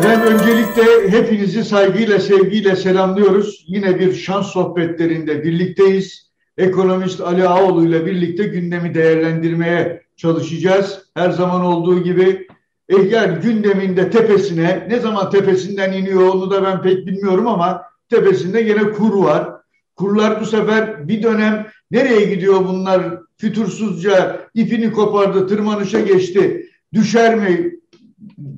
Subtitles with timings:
[0.00, 3.64] Efendim öncelikle hepinizi saygıyla, sevgiyle selamlıyoruz.
[3.68, 6.30] Yine bir şans sohbetlerinde birlikteyiz.
[6.58, 11.02] Ekonomist Ali Ağoğlu ile birlikte gündemi değerlendirmeye çalışacağız.
[11.16, 12.46] Her zaman olduğu gibi
[12.88, 18.60] eh yani gündeminde tepesine, ne zaman tepesinden iniyor onu da ben pek bilmiyorum ama tepesinde
[18.60, 19.48] yine kur var.
[19.96, 23.02] Kurlar bu sefer bir dönem nereye gidiyor bunlar
[23.36, 26.66] fütursuzca ipini kopardı, tırmanışa geçti.
[26.94, 27.79] Düşer mi,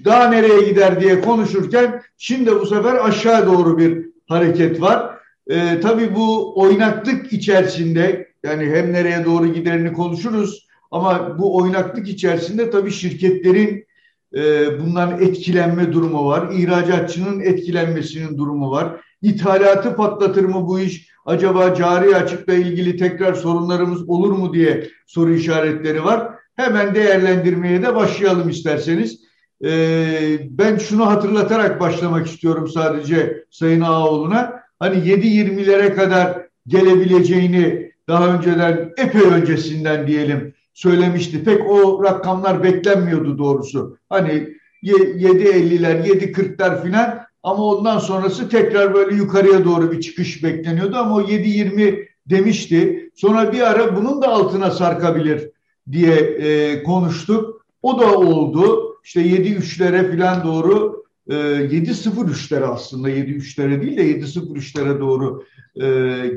[0.05, 5.19] daha nereye gider diye konuşurken şimdi bu sefer aşağı doğru bir hareket var.
[5.51, 12.71] Ee, tabii bu oynaklık içerisinde yani hem nereye doğru giderini konuşuruz ama bu oynaklık içerisinde
[12.71, 13.87] tabii şirketlerin
[14.35, 14.41] e,
[14.81, 16.53] bundan etkilenme durumu var.
[16.53, 19.01] İhracatçının etkilenmesinin durumu var.
[19.23, 21.09] İthalatı patlatır mı bu iş?
[21.27, 26.35] Acaba cari açıkla ilgili tekrar sorunlarımız olur mu diye soru işaretleri var.
[26.57, 29.21] Hemen değerlendirmeye de başlayalım isterseniz.
[29.65, 34.63] Ee, ben şunu hatırlatarak başlamak istiyorum sadece Sayın Ağoğlu'na.
[34.79, 41.45] Hani 7-20'lere kadar gelebileceğini daha önceden epey öncesinden diyelim söylemişti.
[41.45, 43.97] Pek o rakamlar beklenmiyordu doğrusu.
[44.09, 44.49] Hani
[44.83, 51.23] 7.50'ler, 7.40'lar filan ama ondan sonrası tekrar böyle yukarıya doğru bir çıkış bekleniyordu ama o
[51.23, 53.11] 7.20 demişti.
[53.15, 55.51] Sonra bir ara bunun da altına sarkabilir
[55.93, 57.67] diye e, konuştuk.
[57.83, 65.45] O da oldu işte 7-3'lere falan doğru e, 7-0-3'lere aslında 7-3'lere değil de 7-0-3'lere doğru
[65.77, 65.87] e,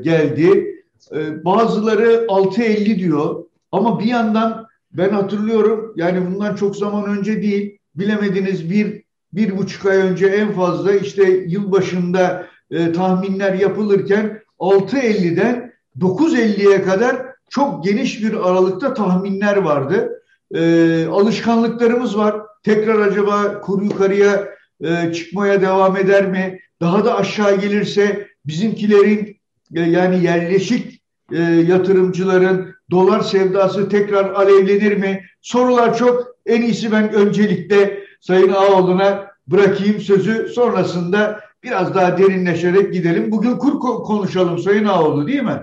[0.00, 0.76] geldi.
[1.12, 7.78] E, bazıları 6-50 diyor ama bir yandan ben hatırlıyorum yani bundan çok zaman önce değil
[7.94, 16.82] bilemediniz bir bir buçuk ay önce en fazla işte yılbaşında e, tahminler yapılırken 6.50'den 9.50'ye
[16.82, 20.22] kadar çok geniş bir aralıkta tahminler vardı.
[20.54, 24.48] E, alışkanlıklarımız var tekrar acaba kur yukarıya
[24.80, 26.60] e, çıkmaya devam eder mi?
[26.80, 29.36] Daha da aşağı gelirse bizimkilerin
[29.74, 31.02] e, yani yerleşik
[31.32, 35.24] e, yatırımcıların dolar sevdası tekrar alevlenir mi?
[35.40, 36.36] Sorular çok.
[36.46, 40.48] En iyisi ben öncelikle Sayın Ağoğlu'na bırakayım sözü.
[40.54, 43.30] Sonrasında biraz daha derinleşerek gidelim.
[43.32, 45.60] Bugün kur konuşalım Sayın Ağoğlu değil mi?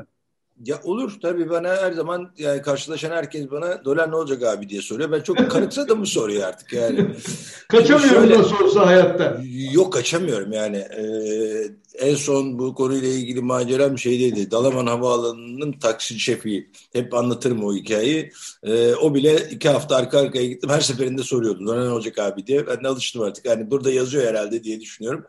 [0.65, 4.81] Ya olur tabii bana her zaman yani karşılaşan herkes bana dolar ne olacak abi diye
[4.81, 5.11] soruyor.
[5.11, 7.05] Ben çok kanıksadım bu soruyu artık yani.
[7.67, 9.37] Kaçamıyorum da sorsa hayatta.
[9.71, 10.77] Yok kaçamıyorum yani.
[10.77, 11.03] Ee,
[11.99, 14.51] en son bu konuyla ilgili maceram şeydeydi.
[14.51, 16.69] Dalaman Havaalanı'nın taksi şefi.
[16.93, 18.31] Hep anlatırım o hikayeyi.
[18.63, 20.69] Ee, o bile iki hafta arka arkaya gittim.
[20.69, 21.65] Her seferinde soruyordum.
[21.65, 22.67] Ne olacak abi diye.
[22.67, 23.45] Ben de alıştım artık.
[23.45, 25.25] Yani burada yazıyor herhalde diye düşünüyorum.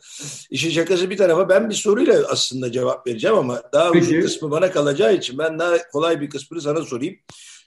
[0.51, 4.71] İşin şakası bir tarafa ben bir soruyla aslında cevap vereceğim ama daha uzun kısmı bana
[4.71, 7.17] kalacağı için ben daha kolay bir kısmını sana sorayım.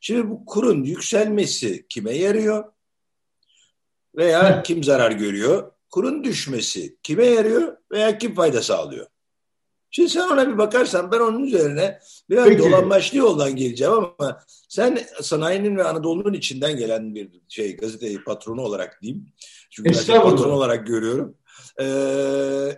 [0.02, 2.64] Şimdi bu kurun yükselmesi kime yarıyor?
[4.16, 5.72] Veya kim zarar görüyor?
[5.90, 9.08] Kurun düşmesi kime yarıyor veya kim fayda sağlıyor?
[9.92, 12.00] Şimdi sen ona bir bakarsan ben onun üzerine
[12.30, 12.60] biraz Peki.
[12.60, 14.40] dolanbaşlı yoldan geleceğim ama
[14.70, 19.26] sen sanayinin ve Anadolu'nun içinden gelen bir şey gazete patronu olarak diyeyim.
[19.70, 21.38] Çünkü ben patron olarak görüyorum.
[21.80, 21.84] Ee,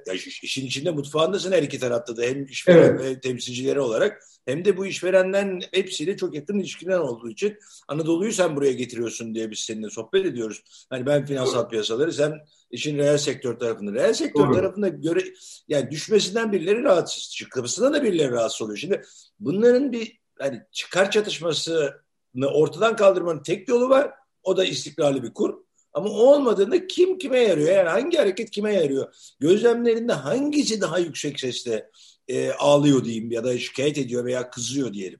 [0.07, 3.01] ya işin içinde mutfağındasın her iki tarafta da hem işveren evet.
[3.01, 8.55] ve temsilcileri olarak hem de bu işverenden hepsiyle çok yakın ilişkiler olduğu için Anadolu'yu sen
[8.55, 10.63] buraya getiriyorsun diye biz seninle sohbet ediyoruz.
[10.89, 11.69] Hani ben finansal Doğru.
[11.69, 12.33] piyasaları sen
[12.71, 13.93] işin reel sektör tarafında.
[13.93, 14.55] Reel sektör Doğru.
[14.55, 15.23] tarafında göre
[15.67, 18.77] yani düşmesinden birileri rahatsız, çıkmasından da birileri rahatsız oluyor.
[18.77, 19.01] Şimdi
[19.39, 24.11] bunların bir hani çıkar çatışmasını ortadan kaldırmanın tek yolu var.
[24.43, 25.68] O da istikrarlı bir kur.
[25.93, 27.69] Ama olmadığında kim kime yarıyor?
[27.69, 29.07] Yani hangi hareket kime yarıyor?
[29.39, 31.89] Gözlemlerinde hangisi daha yüksek sesle
[32.27, 35.19] e, ağlıyor diyeyim ya da şikayet ediyor veya kızıyor diyelim.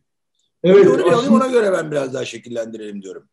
[0.63, 0.87] Evet.
[0.87, 3.23] Onu aslında, alayım, ona göre ben biraz daha şekillendirelim diyorum.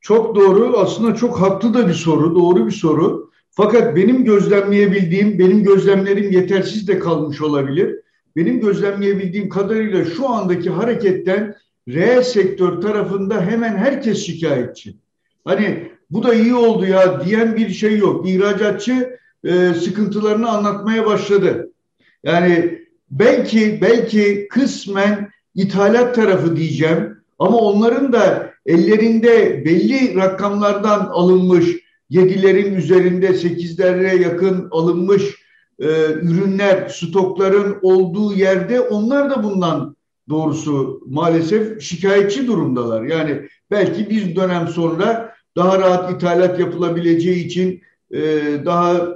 [0.00, 0.78] Çok doğru.
[0.78, 2.34] Aslında çok haklı da bir soru.
[2.34, 3.30] Doğru bir soru.
[3.50, 8.00] Fakat benim gözlemleyebildiğim, benim gözlemlerim yetersiz de kalmış olabilir.
[8.36, 11.56] Benim gözlemleyebildiğim kadarıyla şu andaki hareketten
[11.88, 14.96] reel sektör tarafında hemen herkes şikayetçi.
[15.44, 18.28] Hani bu da iyi oldu ya diyen bir şey yok.
[18.28, 21.70] İhracatçı e, sıkıntılarını anlatmaya başladı.
[22.24, 22.78] Yani
[23.10, 31.66] belki belki kısmen ithalat tarafı diyeceğim ama onların da ellerinde belli rakamlardan alınmış
[32.10, 35.22] yedilerin üzerinde sekizlere yakın alınmış
[35.78, 39.96] e, ürünler, stokların olduğu yerde onlar da bundan
[40.28, 43.02] doğrusu maalesef şikayetçi durumdalar.
[43.02, 48.20] Yani belki bir dönem sonra daha rahat ithalat yapılabileceği için e,
[48.64, 49.08] daha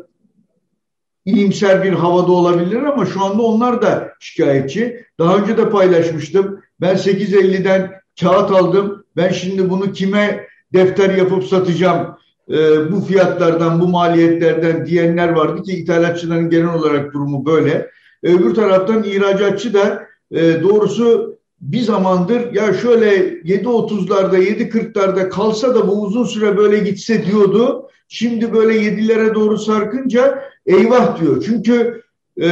[1.24, 5.04] iyimser bir havada olabilir ama şu anda onlar da şikayetçi.
[5.18, 6.60] Daha önce de paylaşmıştım.
[6.80, 9.04] Ben 8.50'den kağıt aldım.
[9.16, 12.18] Ben şimdi bunu kime defter yapıp satacağım
[12.50, 17.90] e, bu fiyatlardan, bu maliyetlerden diyenler vardı ki ithalatçıların genel olarak durumu böyle.
[18.22, 26.02] Öbür taraftan ihracatçı da e, doğrusu bir zamandır ya şöyle 7.30'larda 7.40'larda kalsa da bu
[26.02, 27.88] uzun süre böyle gitse diyordu.
[28.08, 31.42] Şimdi böyle 7'lere doğru sarkınca eyvah diyor.
[31.46, 32.02] Çünkü
[32.42, 32.48] e,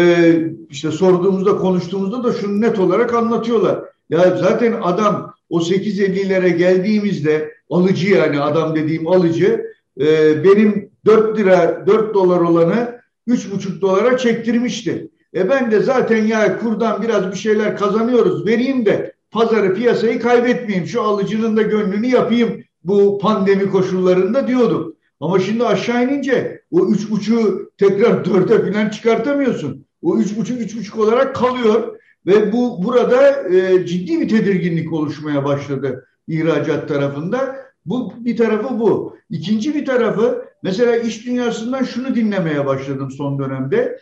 [0.71, 3.81] işte sorduğumuzda konuştuğumuzda da şunu net olarak anlatıyorlar.
[4.11, 9.67] Ya zaten adam o 8.50'lere geldiğimizde alıcı yani adam dediğim alıcı
[10.01, 15.11] e, benim 4 lira 4 dolar olanı 3,5 dolara çektirmişti.
[15.37, 20.87] E ben de zaten ya kurdan biraz bir şeyler kazanıyoruz vereyim de pazarı piyasayı kaybetmeyeyim
[20.87, 24.97] şu alıcının da gönlünü yapayım bu pandemi koşullarında diyordum.
[25.21, 29.87] Ama şimdi aşağı inince o üç buçuğu tekrar dörde falan çıkartamıyorsun.
[30.03, 35.45] O üç buçuk üç buçuk olarak kalıyor ve bu burada e, ciddi bir tedirginlik oluşmaya
[35.45, 37.57] başladı ihracat tarafında.
[37.87, 39.17] Bu bir tarafı bu.
[39.31, 43.99] İkinci bir tarafı mesela iş dünyasından şunu dinlemeye başladım son dönemde.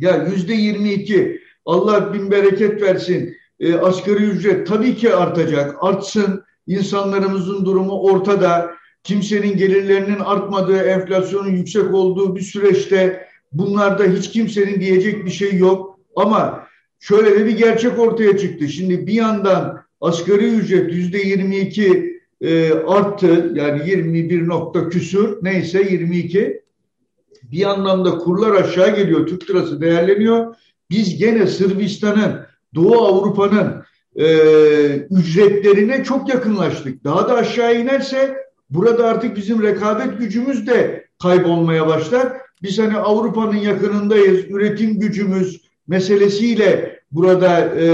[0.00, 1.40] Ya yüzde yirmi iki.
[1.66, 3.36] Allah bin bereket versin.
[3.60, 5.76] E, asgari ücret tabii ki artacak.
[5.80, 6.44] Artsın.
[6.66, 8.70] İnsanlarımızın durumu ortada.
[9.02, 15.98] Kimsenin gelirlerinin artmadığı enflasyonun yüksek olduğu bir süreçte bunlarda hiç kimsenin diyecek bir şey yok.
[16.16, 16.66] Ama
[17.00, 18.68] şöyle de bir gerçek ortaya çıktı.
[18.68, 23.52] Şimdi bir yandan asgari ücret yüzde yirmi iki e, arttı.
[23.54, 25.38] Yani 21 nokta küsür.
[25.42, 26.62] Neyse 22
[27.52, 29.26] bir anlamda kurlar aşağı geliyor.
[29.26, 30.54] Türk lirası değerleniyor.
[30.90, 32.40] Biz gene Sırbistan'ın,
[32.74, 33.82] Doğu Avrupa'nın
[34.16, 34.26] e,
[34.96, 37.04] ücretlerine çok yakınlaştık.
[37.04, 38.36] Daha da aşağı inerse
[38.70, 42.32] burada artık bizim rekabet gücümüz de kaybolmaya başlar.
[42.62, 44.44] Biz hani Avrupa'nın yakınındayız.
[44.50, 47.86] Üretim gücümüz meselesiyle burada e,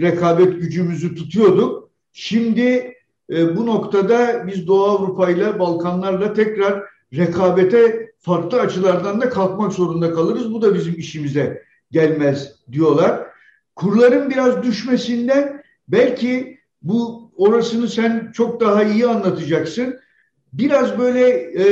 [0.00, 1.90] rekabet gücümüzü tutuyorduk.
[2.12, 2.94] Şimdi
[3.30, 6.82] e, bu noktada biz Doğu Avrupa ile Balkanlarla tekrar
[7.16, 10.52] rekabete farklı açılardan da kalkmak zorunda kalırız.
[10.52, 13.26] Bu da bizim işimize gelmez diyorlar.
[13.76, 20.00] Kurların biraz düşmesinden belki bu orasını sen çok daha iyi anlatacaksın.
[20.52, 21.28] Biraz böyle
[21.62, 21.66] e,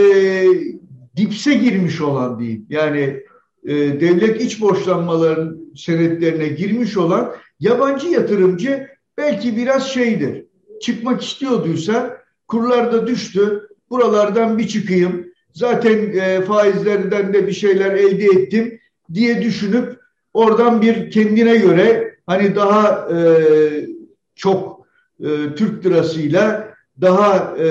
[1.16, 2.66] dipse girmiş olan diyeyim.
[2.68, 3.22] Yani
[3.64, 8.88] e, devlet iç borçlanmaların senetlerine girmiş olan yabancı yatırımcı
[9.18, 10.44] belki biraz şeydir.
[10.80, 13.67] Çıkmak istiyorduysa kurlarda düştü.
[13.90, 15.26] Buralardan bir çıkayım.
[15.52, 18.80] Zaten e, faizlerden de bir şeyler elde ettim
[19.14, 20.00] diye düşünüp
[20.34, 23.18] oradan bir kendine göre hani daha e,
[24.34, 24.86] çok
[25.20, 27.66] e, Türk lirasıyla daha e,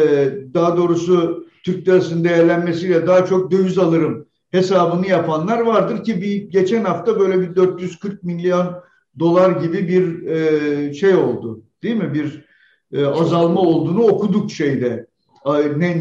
[0.53, 6.83] daha doğrusu Türk lirasının değerlenmesiyle daha çok döviz alırım hesabını yapanlar vardır ki bir geçen
[6.83, 8.83] hafta böyle bir 440 milyon
[9.19, 12.13] dolar gibi bir e, şey oldu değil mi?
[12.13, 12.45] Bir
[12.91, 15.07] e, azalma olduğunu okuduk şeyde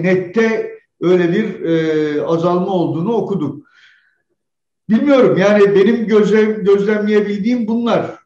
[0.02, 3.66] nette öyle bir e, azalma olduğunu okuduk.
[4.88, 8.18] Bilmiyorum yani benim gözlem, gözlemleyebildiğim bunlar.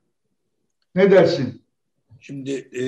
[0.94, 1.62] Ne dersin?
[2.20, 2.84] Şimdi e,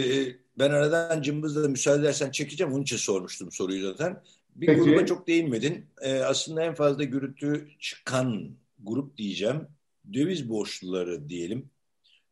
[0.58, 2.73] ben aradan cımbızla müsaade edersen çekeceğim.
[2.73, 4.23] Onun için sormuştum soruyu zaten.
[4.56, 4.81] Bir Peki.
[4.81, 5.87] gruba çok değinmedin.
[6.02, 8.50] E, aslında en fazla gürültü çıkan
[8.82, 9.67] grup diyeceğim.
[10.12, 11.70] Döviz borçluları diyelim.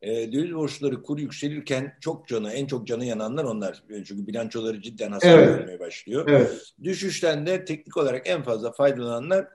[0.01, 3.83] E, döviz borçları kur yükselirken çok canı, en çok canı yananlar onlar.
[3.89, 5.49] Çünkü bilançoları cidden hasar evet.
[5.49, 6.25] vermeye başlıyor.
[6.29, 6.73] Evet.
[6.83, 9.47] Düşüşten de teknik olarak en fazla faydalananlar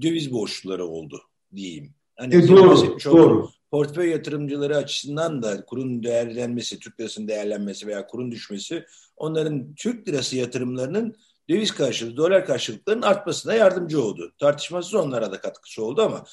[0.00, 1.22] döviz borçluları oldu
[1.56, 1.94] diyeyim.
[2.16, 3.50] Hani e, doğru, doğru.
[3.70, 8.84] Portföy yatırımcıları açısından da kurun değerlenmesi, Türk lirasının değerlenmesi veya kurun düşmesi
[9.16, 11.14] onların Türk lirası yatırımlarının
[11.50, 14.32] döviz karşılığı, dolar karşılıklarının artmasına yardımcı oldu.
[14.38, 16.24] Tartışmasız onlara da katkısı oldu ama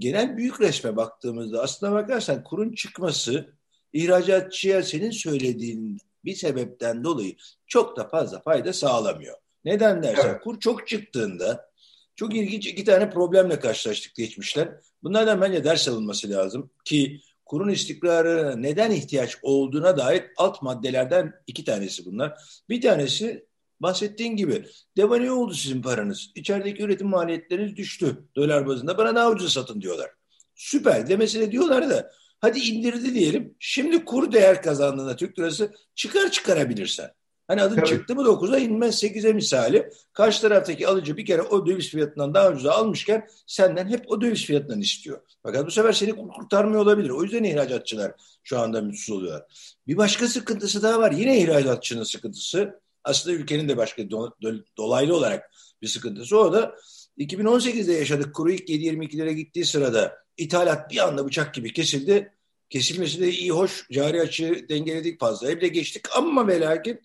[0.00, 3.54] genel büyük resme baktığımızda aslına bakarsan kurun çıkması
[3.92, 9.36] ihracatçıya senin söylediğin bir sebepten dolayı çok da fazla fayda sağlamıyor.
[9.64, 10.40] Neden dersen evet.
[10.40, 11.70] kur çok çıktığında
[12.16, 14.68] çok ilginç iki tane problemle karşılaştık geçmişler.
[15.02, 21.64] Bunlardan bence ders alınması lazım ki kurun istikrarı neden ihtiyaç olduğuna dair alt maddelerden iki
[21.64, 22.40] tanesi bunlar.
[22.68, 23.46] Bir tanesi
[23.80, 24.64] bahsettiğin gibi
[24.96, 26.30] devane oldu sizin paranız.
[26.34, 28.98] İçerideki üretim maliyetleriniz düştü dolar bazında.
[28.98, 30.10] Bana daha ucuz satın diyorlar.
[30.54, 32.10] Süper demesine diyorlar da
[32.40, 33.54] hadi indirdi diyelim.
[33.58, 37.10] Şimdi kur değer kazandığında Türk lirası çıkar çıkarabilirsen.
[37.50, 37.88] Hani adın Tabii.
[37.88, 39.90] çıktı mı 9'a inmez 8'e misali.
[40.12, 44.44] Karşı taraftaki alıcı bir kere o döviz fiyatından daha ucuza almışken senden hep o döviz
[44.44, 45.20] fiyatından istiyor.
[45.42, 47.10] Fakat bu sefer seni kurtarmıyor olabilir.
[47.10, 49.42] O yüzden ihracatçılar şu anda mutsuz oluyorlar.
[49.86, 51.12] Bir başka sıkıntısı daha var.
[51.12, 55.50] Yine ihracatçının sıkıntısı aslında ülkenin de başka do, do, dolaylı olarak
[55.82, 56.38] bir sıkıntısı.
[56.38, 56.74] O da
[57.18, 62.32] 2018'de yaşadık kuru ilk 7.22'lere gittiği sırada ithalat bir anda bıçak gibi kesildi.
[62.70, 65.50] Kesilmesi de iyi hoş cari açığı dengeledik fazla.
[65.50, 67.00] Evde geçtik ama ve lakin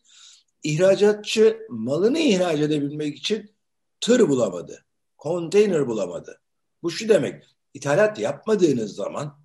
[0.64, 3.56] ihracatçı malını ihraç edebilmek için
[4.02, 4.86] tır bulamadı,
[5.18, 6.42] konteyner bulamadı.
[6.84, 9.40] Bu şu demek, ithalat yapmadığınız zaman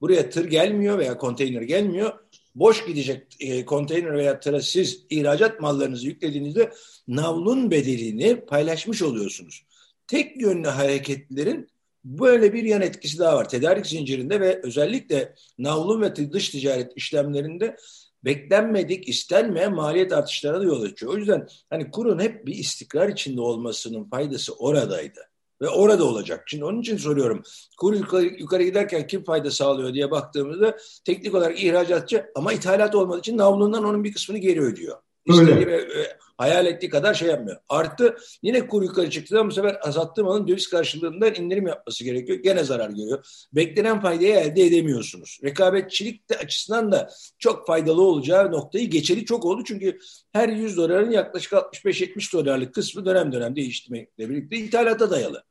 [0.00, 2.23] buraya tır gelmiyor veya konteyner gelmiyor.
[2.54, 6.72] Boş gidecek e, konteyner veya tıra siz ihracat mallarınızı yüklediğinizde
[7.08, 9.64] navlun bedelini paylaşmış oluyorsunuz.
[10.06, 11.68] Tek yönlü hareketlerin
[12.04, 13.48] böyle bir yan etkisi daha var.
[13.48, 17.76] Tedarik zincirinde ve özellikle navlun ve dış ticaret işlemlerinde
[18.24, 21.14] beklenmedik, istenmeyen maliyet artışlarına yol açıyor.
[21.14, 25.20] O yüzden hani kurun hep bir istikrar içinde olmasının faydası oradaydı.
[25.62, 26.44] Ve orada olacak.
[26.46, 27.42] Şimdi onun için soruyorum.
[27.78, 33.18] Kur yukarı, yukarı giderken kim fayda sağlıyor diye baktığımızda teknik olarak ihracatçı ama ithalat olmadığı
[33.20, 35.03] için navlundan onun bir kısmını geri ödüyor.
[35.26, 37.56] İstediği ve e, hayal ettiği kadar şey yapmıyor.
[37.68, 42.38] Artı yine kur yukarı çıktı ama bu sefer azalttığı malın döviz karşılığında indirim yapması gerekiyor.
[42.38, 43.46] Gene zarar görüyor.
[43.52, 45.38] Beklenen faydayı elde edemiyorsunuz.
[45.44, 49.62] Rekabetçilik de açısından da çok faydalı olacağı noktayı geçeli çok oldu.
[49.66, 49.98] Çünkü
[50.32, 55.44] her 100 doların yaklaşık 65-70 dolarlık kısmı dönem dönem değiştirmekle birlikte ithalata dayalı.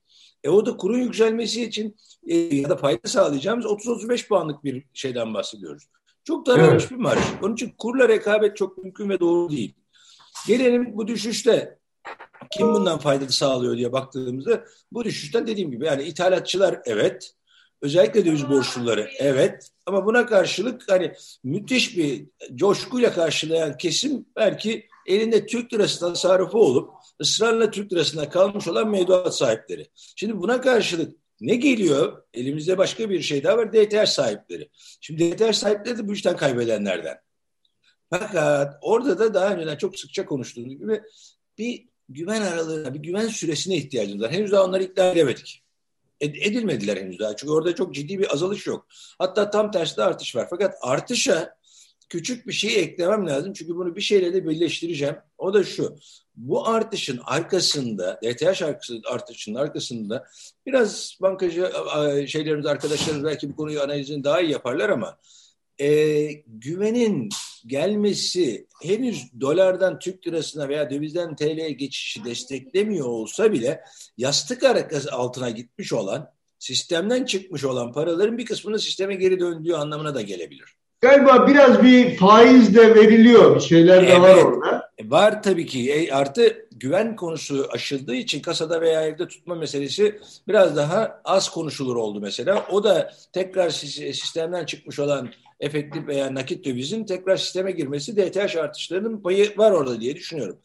[0.44, 1.96] E o da kurun yükselmesi için
[2.28, 5.84] e, ya da fayda sağlayacağımız 30-35 puanlık bir şeyden bahsediyoruz.
[6.24, 6.92] Çok daralmış evet.
[6.92, 7.20] bir marj.
[7.42, 9.74] Onun için kurla rekabet çok mümkün ve doğru değil.
[10.48, 11.78] Gelelim bu düşüşte
[12.52, 17.34] kim bundan fayda sağlıyor diye baktığımızda bu düşüşten dediğim gibi yani ithalatçılar evet,
[17.82, 21.14] özellikle döviz borçluları evet ama buna karşılık hani
[21.44, 22.26] müthiş bir
[22.56, 26.90] coşkuyla karşılayan kesim belki elinde Türk lirası tasarrufu olup
[27.22, 29.88] ısrarla Türk lirasına kalmış olan mevduat sahipleri.
[30.16, 32.24] Şimdi buna karşılık ne geliyor?
[32.34, 33.74] Elimizde başka bir şey daha var.
[33.74, 34.70] DTH sahipleri.
[35.02, 37.18] Şimdi DTH sahipleri de bu işten kaybedenlerden.
[38.10, 41.02] Fakat orada da daha önceden çok sıkça konuştuğumuz gibi
[41.58, 44.32] bir güven aralığına, bir güven süresine ihtiyacımız var.
[44.32, 45.64] Henüz daha onları ikna edemedik.
[46.22, 47.36] Edilmediler henüz daha.
[47.36, 48.88] Çünkü orada çok ciddi bir azalış yok.
[49.18, 50.48] Hatta tam tersi de artış var.
[50.50, 51.58] Fakat artışa
[52.14, 53.54] küçük bir şey eklemem lazım.
[53.54, 55.16] Çünkü bunu bir şeyle de birleştireceğim.
[55.38, 55.96] O da şu.
[56.36, 58.64] Bu artışın arkasında, DTH
[59.12, 60.26] artışının arkasında
[60.66, 61.72] biraz bankacı
[62.28, 65.18] şeylerimiz, arkadaşlarımız belki bu konuyu analizini daha iyi yaparlar ama
[65.80, 65.88] e,
[66.48, 67.30] güvenin
[67.68, 73.82] gelmesi henüz dolardan Türk lirasına veya dövizden TL'ye geçişi desteklemiyor olsa bile
[74.18, 74.64] yastık
[75.12, 80.83] altına gitmiş olan, sistemden çıkmış olan paraların bir kısmının sisteme geri döndüğü anlamına da gelebilir.
[81.04, 83.56] Galiba biraz bir faiz de veriliyor.
[83.56, 84.90] Bir şeyler de evet, var orada.
[84.98, 85.92] E, var tabii ki.
[85.92, 91.96] E, artı güven konusu aşıldığı için kasada veya evde tutma meselesi biraz daha az konuşulur
[91.96, 92.66] oldu mesela.
[92.72, 95.30] O da tekrar sistemden çıkmış olan
[95.60, 100.58] efektif veya nakit dövizin tekrar sisteme girmesi DTH artışlarının payı var orada diye düşünüyorum.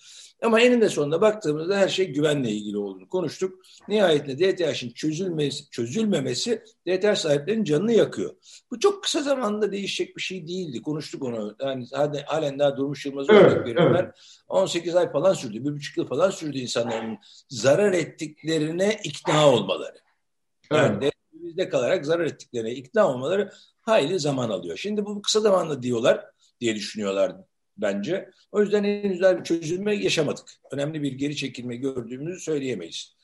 [0.42, 3.62] Ama eninde sonunda baktığımızda her şey güvenle ilgili olduğunu konuştuk.
[3.88, 8.34] Nihayetinde DTH'in çözülmesi, çözülmemesi DTH sahiplerinin canını yakıyor.
[8.70, 10.82] Bu çok kısa zamanda değişecek bir şey değildi.
[10.82, 11.56] Konuştuk onu.
[11.60, 11.86] Yani
[12.26, 14.04] halen daha Durmuş Yılmaz'ı evet, örnek veriyorum evet.
[14.04, 14.12] ben.
[14.48, 15.64] 18 ay falan sürdü.
[15.64, 17.18] Bir buçuk yıl falan sürdü insanların
[17.48, 19.98] zarar ettiklerine ikna olmaları.
[20.72, 21.12] Yani evet.
[21.32, 24.76] bizde kalarak zarar ettiklerine ikna olmaları hayli zaman alıyor.
[24.76, 26.24] Şimdi bu kısa zamanda diyorlar
[26.60, 27.36] diye düşünüyorlar
[27.78, 28.30] bence.
[28.52, 30.46] O yüzden henüz daha bir çözülme yaşamadık.
[30.72, 33.18] Önemli bir geri çekilme gördüğümüzü söyleyemeyiz.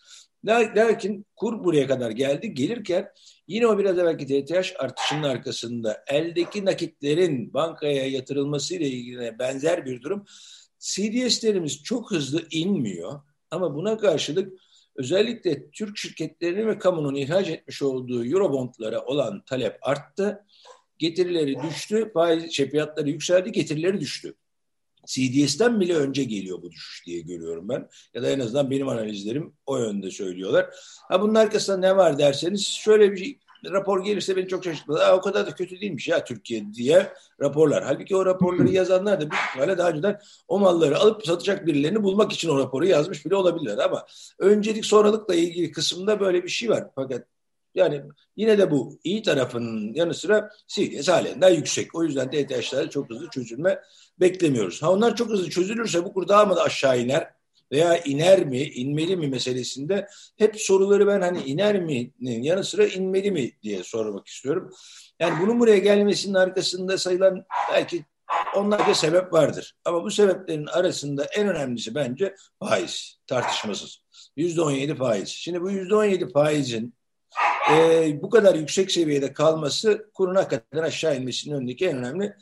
[0.47, 2.55] Lakin kur buraya kadar geldi.
[2.55, 3.09] Gelirken
[3.49, 10.03] yine o biraz evvelki DTH artışının arkasında eldeki nakitlerin bankaya yatırılması ile ilgili benzer bir
[10.03, 10.25] durum.
[10.79, 13.21] CDS'lerimiz çok hızlı inmiyor
[13.51, 14.53] ama buna karşılık
[14.97, 20.45] özellikle Türk şirketlerinin ve kamunun ihraç etmiş olduğu Eurobondlara olan talep arttı.
[20.99, 24.35] Getirileri düştü, faiz şey, fiyatları yükseldi, getirileri düştü.
[25.07, 27.89] CDS'ten bile önce geliyor bu düşüş diye görüyorum ben.
[28.15, 30.71] Ya da en azından benim analizlerim o yönde söylüyorlar.
[31.09, 33.39] Ha bunun arkasında ne var derseniz şöyle bir şey,
[33.71, 35.13] rapor gelirse beni çok şaşırtmadı.
[35.13, 37.85] o kadar da kötü değilmiş ya Türkiye diye raporlar.
[37.85, 42.33] Halbuki o raporları yazanlar da büyük ihtimalle daha önceden o malları alıp satacak birilerini bulmak
[42.33, 43.79] için o raporu yazmış bile olabilirler.
[43.79, 44.07] Ama
[44.39, 46.85] öncelik sonralıkla ilgili kısımda böyle bir şey var.
[46.95, 47.27] Fakat
[47.75, 48.03] yani
[48.37, 51.95] yine de bu iyi tarafının yanı sıra CDS halen yüksek.
[51.95, 53.81] O yüzden DTH'lerde çok hızlı çözülme
[54.21, 54.83] beklemiyoruz.
[54.83, 57.31] Ha onlar çok hızlı çözülürse bu kur daha mı da aşağı iner
[57.73, 63.31] veya iner mi, inmeli mi meselesinde hep soruları ben hani iner mi'nin yanı sıra inmeli
[63.31, 64.71] mi diye sormak istiyorum.
[65.21, 68.05] Yani bunun buraya gelmesinin arkasında sayılan belki
[68.57, 69.77] onlarca sebep vardır.
[69.85, 74.03] Ama bu sebeplerin arasında en önemlisi bence faiz, tartışmasız.
[74.37, 75.29] Yüzde on yedi faiz.
[75.29, 76.95] Şimdi bu yüzde on yedi faizin
[77.73, 82.35] e, bu kadar yüksek seviyede kalması kurun hakikaten aşağı inmesinin önündeki en önemli,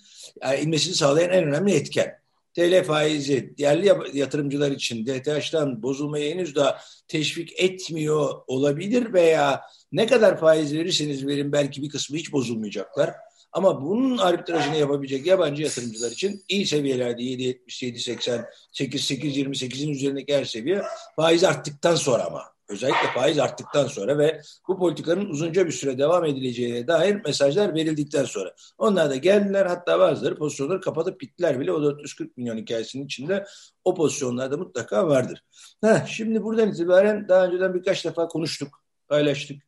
[0.42, 2.22] yani inmesini sağlayan en önemli etken.
[2.54, 9.60] TL faizi yerli yatırımcılar için DTH'dan bozulmayı henüz daha teşvik etmiyor olabilir veya
[9.92, 13.14] ne kadar faiz verirseniz verin belki bir kısmı hiç bozulmayacaklar.
[13.52, 20.44] Ama bunun arbitrajını yapabilecek yabancı yatırımcılar için iyi seviyelerde 7.70, 7.80, 8, 8.28'in üzerindeki her
[20.44, 20.82] seviye
[21.16, 26.24] faiz arttıktan sonra ama özellikle faiz arttıktan sonra ve bu politikanın uzunca bir süre devam
[26.24, 28.54] edileceğine dair mesajlar verildikten sonra.
[28.78, 31.72] Onlar da geldiler hatta bazıları pozisyonları kapatıp gittiler bile.
[31.72, 33.46] O 440 milyon hikayesinin içinde
[33.84, 35.44] o pozisyonlarda mutlaka vardır.
[35.84, 39.62] Heh, şimdi buradan itibaren daha önceden birkaç defa konuştuk, paylaştık.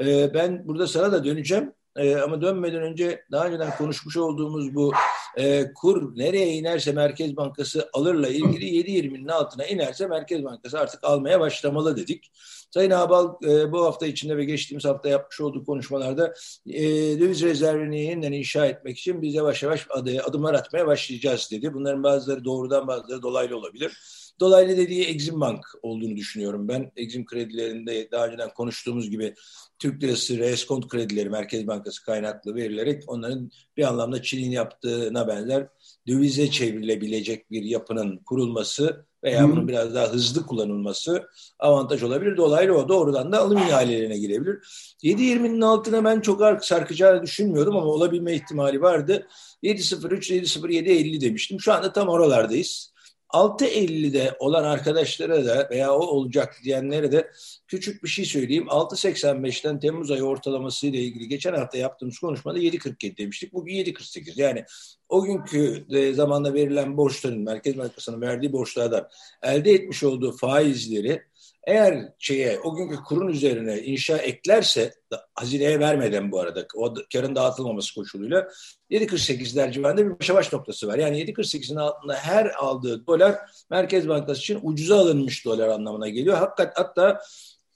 [0.00, 1.72] Ee, ben burada sana da döneceğim.
[1.96, 4.92] Ee, ama dönmeden önce daha önceden konuşmuş olduğumuz bu
[5.36, 11.40] e, kur nereye inerse Merkez Bankası alırla ilgili 7.20'nin altına inerse Merkez Bankası artık almaya
[11.40, 12.30] başlamalı dedik.
[12.70, 16.34] Sayın Abal e, bu hafta içinde ve geçtiğimiz hafta yapmış olduğu konuşmalarda
[16.66, 16.82] e,
[17.20, 21.74] döviz rezervini yeniden inşa etmek için biz yavaş yavaş adı, adımlar atmaya başlayacağız dedi.
[21.74, 23.98] Bunların bazıları doğrudan bazıları dolaylı olabilir.
[24.40, 26.92] Dolaylı dediği Exim Bank olduğunu düşünüyorum ben.
[26.96, 29.34] Exim kredilerinde daha önceden konuştuğumuz gibi
[29.78, 35.68] Türk lirası reskont kredileri Merkez Bankası kaynaklı verilerek onların bir anlamda Çin'in yaptığına benzer
[36.08, 41.28] dövize çevrilebilecek bir yapının kurulması veya bunun biraz daha hızlı kullanılması
[41.58, 42.36] avantaj olabilir.
[42.36, 44.54] Dolaylı o doğrudan da alım ihalelerine girebilir.
[45.02, 49.26] 7.20'nin altına ben çok sarkacağını düşünmüyordum ama olabilme ihtimali vardı.
[49.62, 51.60] 7.03, 7.07, 7.50 demiştim.
[51.60, 52.89] Şu anda tam oralardayız.
[53.32, 57.30] 6.50'de olan arkadaşlara da veya o olacak diyenlere de
[57.66, 58.66] küçük bir şey söyleyeyim.
[58.66, 63.52] 6.85'ten Temmuz ayı ortalaması ile ilgili geçen hafta yaptığımız konuşmada 7.47 demiştik.
[63.52, 64.40] Bugün 7.48.
[64.40, 64.64] Yani
[65.08, 69.08] o günkü zamanda verilen borçların, Merkez Bankası'nın verdiği borçlardan
[69.42, 71.22] elde etmiş olduğu faizleri
[71.66, 74.94] eğer şeye o günkü kurun üzerine inşa eklerse
[75.34, 78.48] hazineye vermeden bu arada o karın dağıtılmaması koşuluyla
[78.90, 80.98] 7.48'ler civarında bir başa baş noktası var.
[80.98, 83.36] Yani 7.48'in altında her aldığı dolar
[83.70, 86.36] Merkez Bankası için ucuza alınmış dolar anlamına geliyor.
[86.36, 87.20] Hakikat, hatta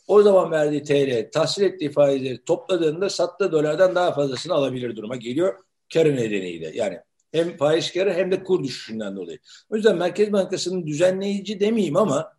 [0.06, 5.64] o zaman verdiği TL tahsil ettiği faizleri topladığında sattığı dolardan daha fazlasını alabilir duruma geliyor
[5.92, 6.70] karı nedeniyle.
[6.74, 6.98] Yani
[7.32, 9.38] hem faiz karı hem de kur düşüşünden dolayı.
[9.70, 12.32] O yüzden Merkez Bankası'nın düzenleyici demeyeyim ama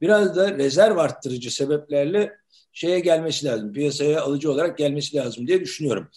[0.00, 2.32] biraz da rezerv arttırıcı sebeplerle
[2.72, 3.72] şeye gelmesi lazım.
[3.72, 6.08] Piyasaya alıcı olarak gelmesi lazım diye düşünüyorum.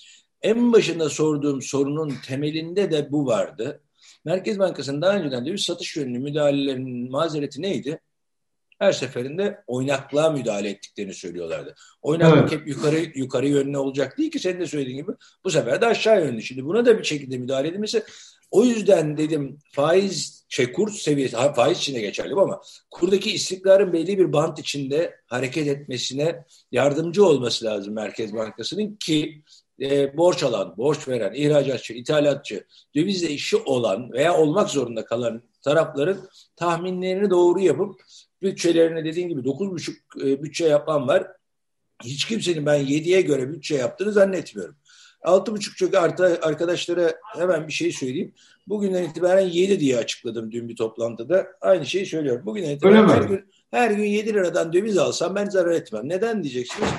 [0.42, 3.82] En başında sorduğum sorunun temelinde de bu vardı.
[4.26, 8.00] Merkez Bankası'nın daha önceden de bir satış yönlü müdahalelerinin mazereti neydi?
[8.80, 11.76] Her seferinde oynaklığa müdahale ettiklerini söylüyorlardı.
[12.02, 12.52] Oynaklık evet.
[12.52, 15.12] hep yukarı yukarı yönlü olacak değil ki senin de söylediğin gibi.
[15.44, 16.42] Bu sefer de aşağı yönlü.
[16.42, 18.04] Şimdi buna da bir şekilde müdahale edilmesi.
[18.52, 24.34] O yüzden dedim faiz şey kur seviyesi faiz içinde geçerli ama kurdaki istikrarın belli bir
[24.34, 29.44] bant içinde hareket etmesine yardımcı olması lazım Merkez Bankası'nın ki
[29.82, 36.30] e, borç alan, borç veren, ihracatçı, ithalatçı, dövizle işi olan veya olmak zorunda kalan tarafların
[36.56, 38.02] tahminlerini doğru yapıp
[38.42, 41.28] bütçelerini dediğin gibi 9,5 e, bütçe yapan var.
[42.04, 44.76] Hiç kimsenin ben 7'ye göre bütçe yaptığını zannetmiyorum.
[45.24, 48.34] Altı buçuk çok artı arkadaşlara hemen bir şey söyleyeyim.
[48.68, 51.48] Bugünden itibaren 7 diye açıkladım dün bir toplantıda.
[51.62, 52.46] Aynı şeyi söylüyorum.
[52.46, 56.10] Bugünden itibaren her gün, her gün 7 liradan döviz alsam ben zarar etmem.
[56.10, 56.90] Neden diyeceksiniz?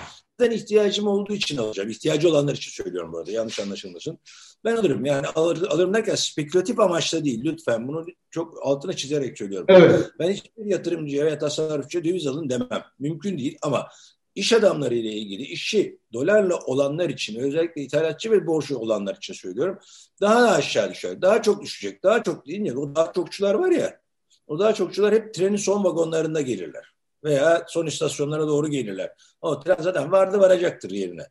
[0.41, 1.89] Zaten ihtiyacım olduğu için alacağım.
[1.89, 3.31] İhtiyacı olanlar için söylüyorum burada.
[3.31, 4.19] Yanlış anlaşılmasın.
[4.65, 5.05] Ben alırım.
[5.05, 7.45] Yani alır, alırım derken spekülatif amaçla değil.
[7.45, 9.67] Lütfen bunu çok altına çizerek söylüyorum.
[9.69, 10.11] Evet.
[10.19, 12.85] Ben hiçbir yatırımcıya veya tasarrufçuya döviz alın demem.
[12.99, 13.89] Mümkün değil ama
[14.35, 19.79] iş adamları ile ilgili işi dolarla olanlar için özellikle ithalatçı ve borçlu olanlar için söylüyorum.
[20.21, 21.23] Daha da aşağı düşer.
[21.23, 22.03] Daha çok düşecek.
[22.03, 22.77] Daha çok değil ya.
[22.77, 24.01] O daha çokçular var ya.
[24.47, 26.93] O daha çokçular hep trenin son vagonlarında gelirler.
[27.25, 29.11] Veya son istasyonlara doğru gelirler.
[29.41, 31.27] O tren zaten vardı varacaktır yerine.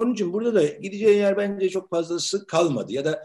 [0.00, 2.92] Onun için burada da gideceği yer bence çok fazlası kalmadı.
[2.92, 3.22] Ya da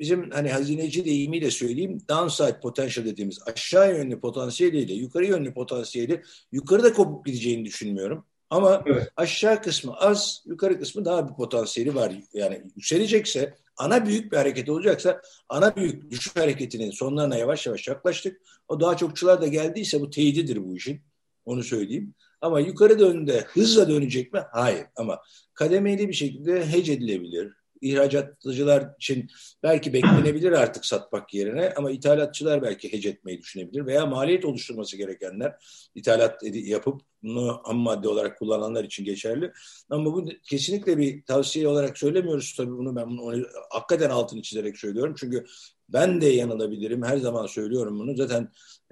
[0.00, 6.22] bizim hani hazineci deyimiyle söyleyeyim downside potential dediğimiz aşağı yönlü potansiyeliyle yukarı yönlü potansiyeli
[6.52, 8.26] yukarıda kopup gideceğini düşünmüyorum.
[8.52, 9.08] Ama evet.
[9.16, 12.12] aşağı kısmı az, yukarı kısmı daha bir potansiyeli var.
[12.32, 18.40] Yani yükselecekse, ana büyük bir hareket olacaksa, ana büyük düşüş hareketinin sonlarına yavaş yavaş yaklaştık.
[18.68, 21.00] O daha çokçular da geldiyse bu teyididir bu işin.
[21.44, 22.14] Onu söyleyeyim.
[22.40, 24.40] Ama yukarı döndüğünde hızla dönecek mi?
[24.52, 24.86] Hayır.
[24.96, 25.22] Ama
[25.54, 29.30] kademeli bir şekilde hece edilebilir ihracatçılar için
[29.62, 35.54] belki beklenebilir artık satmak yerine ama ithalatçılar belki hece etmeyi düşünebilir veya maliyet oluşturması gerekenler
[35.94, 39.52] ithalat yapıp bunu ham madde olarak kullananlar için geçerli.
[39.90, 44.78] Ama bu kesinlikle bir tavsiye olarak söylemiyoruz tabii bunu ben bunu onu, hakikaten altını çizerek
[44.78, 45.14] söylüyorum.
[45.18, 45.44] Çünkü
[45.88, 47.02] ben de yanılabilirim.
[47.02, 48.16] Her zaman söylüyorum bunu.
[48.16, 48.48] Zaten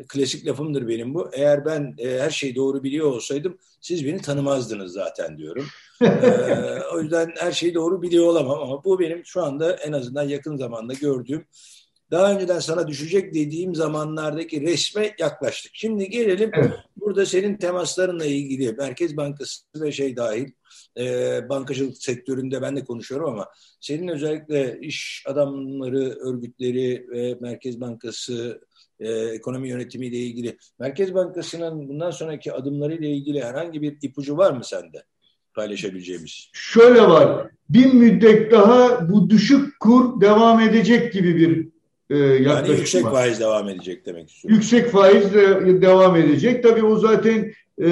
[0.09, 1.31] klasik lafımdır benim bu.
[1.33, 5.67] Eğer ben e, her şeyi doğru biliyor olsaydım siz beni tanımazdınız zaten diyorum.
[6.03, 10.23] Ee, o yüzden her şeyi doğru biliyor olamam ama bu benim şu anda en azından
[10.23, 11.47] yakın zamanda gördüğüm
[12.11, 15.73] daha önceden sana düşecek dediğim zamanlardaki resme yaklaştık.
[15.75, 16.73] Şimdi gelelim evet.
[16.97, 20.51] burada senin temaslarınla ilgili Merkez Bankası ve şey dahil
[20.99, 23.49] e, bankacılık sektöründe ben de konuşuyorum ama
[23.81, 28.61] senin özellikle iş adamları, örgütleri ve Merkez Bankası
[29.01, 34.65] e, ekonomi yönetimiyle ilgili Merkez Bankası'nın bundan sonraki adımlarıyla ilgili herhangi bir ipucu var mı
[34.65, 35.05] sende
[35.55, 36.51] paylaşabileceğimiz?
[36.53, 37.47] Şöyle var.
[37.69, 41.69] Bir müddet daha bu düşük kur devam edecek gibi bir
[42.11, 43.11] e, yaklaşım yani yüksek var.
[43.11, 44.55] faiz devam edecek demek istiyorum.
[44.55, 46.63] Yüksek faiz de devam edecek.
[46.63, 47.89] Tabii o zaten e,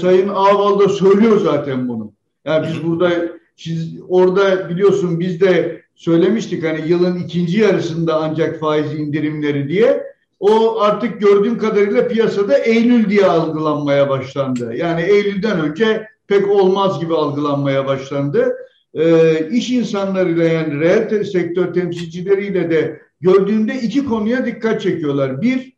[0.00, 2.12] Sayın Ağval da söylüyor zaten bunu.
[2.44, 3.10] Yani biz burada
[3.56, 10.02] siz orada biliyorsun biz de söylemiştik hani yılın ikinci yarısında ancak faiz indirimleri diye.
[10.40, 14.74] O artık gördüğüm kadarıyla piyasada Eylül diye algılanmaya başlandı.
[14.76, 18.56] Yani Eylül'den önce pek olmaz gibi algılanmaya başlandı.
[18.94, 25.42] Ee, iş insanlarıyla yani reel sektör temsilcileriyle de gördüğümde iki konuya dikkat çekiyorlar.
[25.42, 25.72] Bir,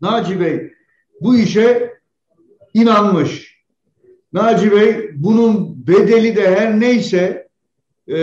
[0.00, 0.72] Naci Bey
[1.20, 1.94] bu işe
[2.74, 3.60] inanmış.
[4.32, 7.48] Naci Bey bunun bedeli de her neyse
[8.08, 8.16] e,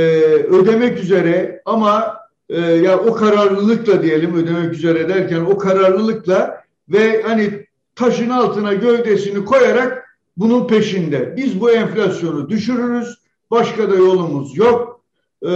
[0.43, 2.17] ödemek üzere ama
[2.50, 9.45] e, ya o kararlılıkla diyelim ödemek üzere derken o kararlılıkla ve hani taşın altına gövdesini
[9.45, 10.06] koyarak
[10.38, 11.38] bunun peşinde.
[11.38, 13.17] Biz bu enflasyonu düşürürüz.
[13.52, 15.02] Başka da yolumuz yok.
[15.43, 15.52] E,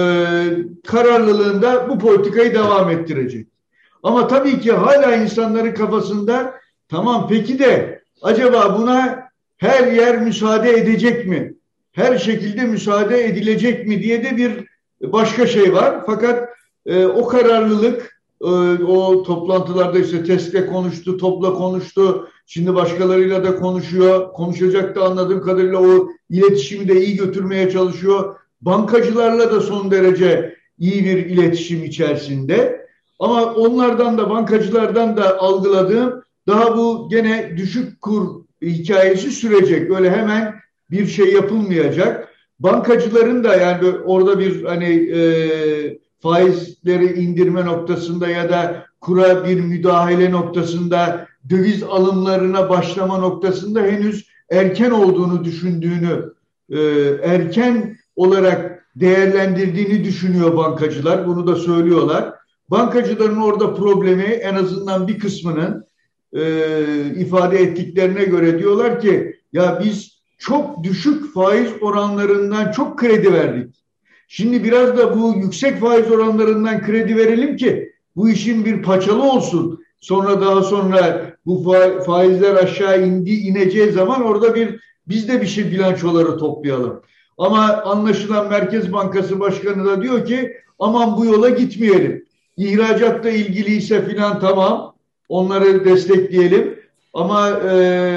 [0.87, 3.47] kararlılığında bu politikayı devam ettirecek.
[4.03, 6.53] Ama tabii ki hala insanların kafasında
[6.89, 11.53] tamam peki de acaba buna her yer müsaade edecek mi?
[11.91, 14.65] Her şekilde müsaade edilecek mi diye de bir
[15.01, 16.03] başka şey var.
[16.05, 16.49] Fakat
[16.85, 18.10] e, o kararlılık
[18.87, 22.27] o toplantılarda işte TESK'le konuştu, TOP'la konuştu.
[22.45, 24.33] Şimdi başkalarıyla da konuşuyor.
[24.33, 28.35] Konuşacak da anladığım kadarıyla o iletişimi de iyi götürmeye çalışıyor.
[28.61, 32.87] Bankacılarla da son derece iyi bir iletişim içerisinde.
[33.19, 38.27] Ama onlardan da bankacılardan da algıladığım daha bu gene düşük kur
[38.61, 39.91] hikayesi sürecek.
[39.91, 40.55] Öyle hemen
[40.91, 42.27] bir şey yapılmayacak.
[42.59, 45.21] Bankacıların da yani orada bir hani e,
[46.21, 54.91] faizleri indirme noktasında ya da kura bir müdahale noktasında döviz alımlarına başlama noktasında henüz erken
[54.91, 56.33] olduğunu düşündüğünü
[56.69, 56.79] e,
[57.23, 61.27] erken olarak değerlendirdiğini düşünüyor bankacılar.
[61.27, 62.33] Bunu da söylüyorlar.
[62.69, 65.85] Bankacıların orada problemi en azından bir kısmının
[66.33, 66.43] e,
[67.15, 73.80] ifade ettiklerine göre diyorlar ki ya biz çok düşük faiz oranlarından çok kredi verdik.
[74.33, 79.83] Şimdi biraz da bu yüksek faiz oranlarından kredi verelim ki bu işin bir paçalı olsun.
[79.99, 85.71] Sonra daha sonra bu faizler aşağı indi ineceği zaman orada bir biz de bir şey
[85.71, 87.01] bilançoları toplayalım.
[87.37, 92.25] Ama anlaşılan Merkez Bankası Başkanı da diyor ki aman bu yola gitmeyelim.
[92.57, 94.95] İhracatla ilgiliyse filan tamam
[95.29, 96.79] onları destekleyelim.
[97.13, 97.73] Ama e,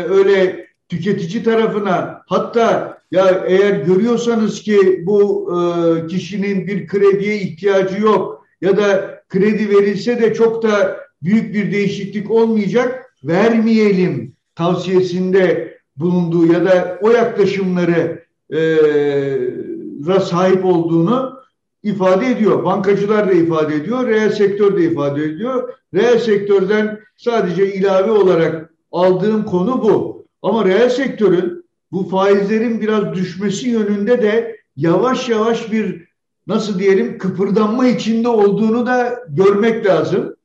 [0.09, 8.47] öyle tüketici tarafına hatta ya eğer görüyorsanız ki bu e, kişinin bir krediye ihtiyacı yok
[8.61, 16.65] ya da kredi verilse de çok da büyük bir değişiklik olmayacak vermeyelim tavsiyesinde bulunduğu ya
[16.65, 18.25] da o yaklaşımları
[18.55, 21.41] e, sahip olduğunu
[21.83, 22.65] ifade ediyor.
[22.65, 25.73] Bankacılar da ifade ediyor, reel sektör de ifade ediyor.
[25.95, 30.27] Reel sektörden sadece ilave olarak aldığım konu bu.
[30.43, 31.64] Ama reel sektörün
[31.95, 36.09] bu faizlerin biraz düşmesi yönünde de yavaş yavaş bir
[36.47, 40.37] nasıl diyelim kıpırdanma içinde olduğunu da görmek lazım.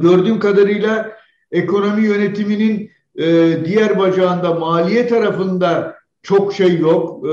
[0.00, 1.12] Gördüğüm kadarıyla
[1.52, 3.24] ekonomi yönetiminin e,
[3.64, 7.26] diğer bacağında maliye tarafında çok şey yok.
[7.26, 7.30] E,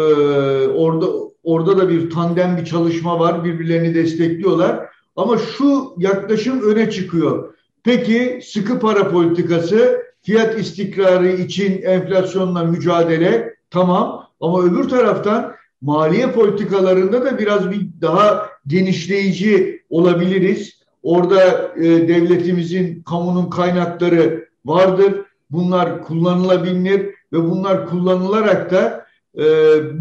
[0.67, 1.07] orada
[1.43, 3.43] orada da bir tandem bir çalışma var.
[3.43, 4.85] Birbirlerini destekliyorlar.
[5.15, 7.53] Ama şu yaklaşım öne çıkıyor.
[7.83, 17.25] Peki sıkı para politikası, fiyat istikrarı için enflasyonla mücadele tamam ama öbür taraftan maliye politikalarında
[17.25, 20.81] da biraz bir daha genişleyici olabiliriz.
[21.03, 25.13] Orada e, devletimizin, kamunun kaynakları vardır.
[25.49, 27.01] Bunlar kullanılabilir
[27.33, 29.05] ve bunlar kullanılarak da
[29.37, 29.43] e,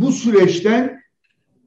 [0.00, 1.02] bu süreçten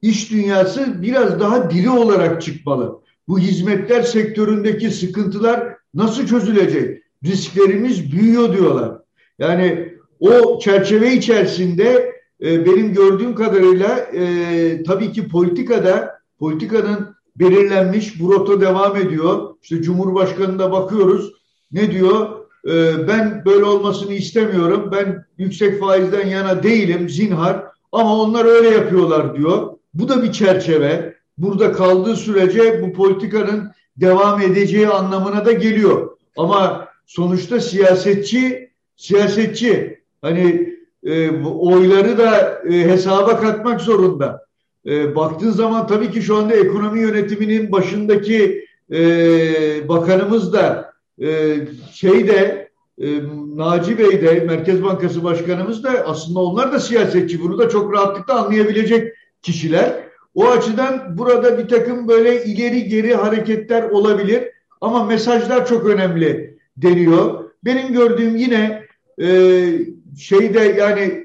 [0.02, 3.00] iş dünyası biraz daha diri olarak çıkmalı.
[3.28, 7.03] Bu hizmetler sektöründeki sıkıntılar nasıl çözülecek?
[7.24, 8.92] Risklerimiz büyüyor diyorlar.
[9.38, 18.32] Yani o çerçeve içerisinde e, benim gördüğüm kadarıyla e, tabii ki politikada politikanın belirlenmiş bu
[18.32, 19.54] rota devam ediyor.
[19.62, 21.32] İşte Cumhurbaşkanı'na bakıyoruz.
[21.72, 22.28] Ne diyor?
[22.68, 24.90] E, ben böyle olmasını istemiyorum.
[24.92, 29.68] Ben yüksek faizden yana değilim zinhar ama onlar öyle yapıyorlar diyor.
[29.94, 31.14] Bu da bir çerçeve.
[31.38, 36.10] Burada kaldığı sürece bu politikanın devam edeceği anlamına da geliyor.
[36.36, 44.44] Ama sonuçta siyasetçi siyasetçi hani e, oyları da e, hesaba katmak zorunda.
[44.86, 48.98] E, baktığın zaman tabii ki şu anda ekonomi yönetiminin başındaki e,
[49.88, 51.56] bakanımız da e,
[51.92, 53.06] şey de e,
[53.56, 57.42] Naci Bey de Merkez Bankası Başkanımız da aslında onlar da siyasetçi.
[57.42, 59.12] Bunu da çok rahatlıkla anlayabilecek
[59.42, 60.04] kişiler.
[60.34, 64.44] O açıdan burada bir takım böyle ileri geri hareketler olabilir
[64.80, 67.50] ama mesajlar çok önemli deniyor.
[67.64, 68.86] Benim gördüğüm yine
[69.22, 69.28] e,
[70.18, 71.24] şeyde yani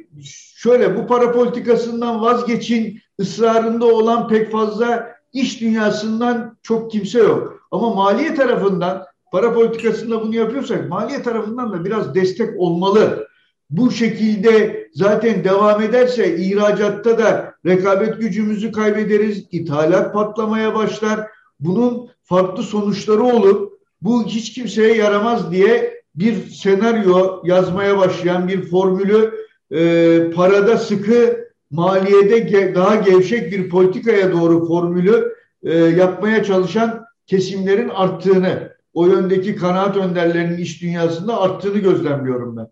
[0.55, 7.67] şöyle bu para politikasından vazgeçin ısrarında olan pek fazla iş dünyasından çok kimse yok.
[7.71, 13.27] Ama maliye tarafından para politikasında bunu yapıyorsak maliye tarafından da biraz destek olmalı.
[13.69, 21.27] Bu şekilde zaten devam ederse ihracatta da rekabet gücümüzü kaybederiz, ithalat patlamaya başlar.
[21.59, 23.69] Bunun farklı sonuçları olur.
[24.01, 29.33] Bu hiç kimseye yaramaz diye bir senaryo yazmaya başlayan bir formülü
[29.71, 37.89] e, parada sıkı maliyede ge daha gevşek bir politikaya doğru formülü e, yapmaya çalışan kesimlerin
[37.89, 42.67] arttığını, o yöndeki kanaat önderlerinin iş dünyasında arttığını gözlemliyorum ben.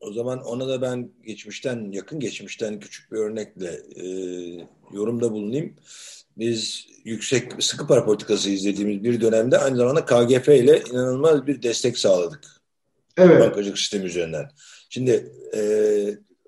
[0.00, 4.06] O zaman ona da ben geçmişten, yakın geçmişten küçük bir örnekle e,
[4.92, 5.74] yorumda bulunayım.
[6.36, 11.98] Biz yüksek sıkı para politikası izlediğimiz bir dönemde aynı zamanda KGF ile inanılmaz bir destek
[11.98, 12.44] sağladık.
[13.16, 13.40] Evet.
[13.40, 14.50] Bankacılık sistemi üzerinden.
[14.88, 15.62] Şimdi e,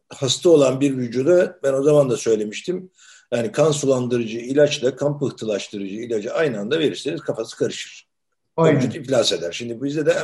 [0.09, 2.91] hasta olan bir vücuda ben o zaman da söylemiştim.
[3.33, 8.09] Yani kan sulandırıcı ilaçla kan pıhtılaştırıcı ilacı aynı anda verirseniz kafası karışır.
[8.57, 8.79] Aynen.
[8.79, 9.53] Vücut iflas eder.
[9.53, 10.15] Şimdi bizde de